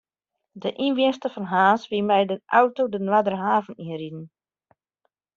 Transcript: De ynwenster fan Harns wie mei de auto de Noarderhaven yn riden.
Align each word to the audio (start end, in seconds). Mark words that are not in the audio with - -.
De 0.61 0.69
ynwenster 0.85 1.29
fan 1.33 1.47
Harns 1.51 1.83
wie 1.91 2.03
mei 2.09 2.23
de 2.31 2.37
auto 2.59 2.83
de 2.91 2.99
Noarderhaven 3.01 3.75
yn 3.83 3.95
riden. 4.01 4.25